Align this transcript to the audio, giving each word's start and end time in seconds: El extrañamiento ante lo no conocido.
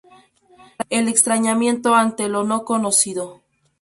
El 0.89 1.07
extrañamiento 1.09 1.93
ante 1.93 2.27
lo 2.27 2.43
no 2.43 2.65
conocido. 2.65 3.43